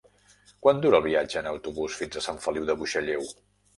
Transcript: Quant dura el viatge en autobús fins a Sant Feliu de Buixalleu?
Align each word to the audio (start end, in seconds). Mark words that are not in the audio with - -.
Quant 0.65 0.79
dura 0.85 1.01
el 1.01 1.05
viatge 1.07 1.37
en 1.43 1.49
autobús 1.51 1.99
fins 2.01 2.17
a 2.17 2.25
Sant 2.29 2.41
Feliu 2.47 2.67
de 2.71 2.81
Buixalleu? 2.81 3.29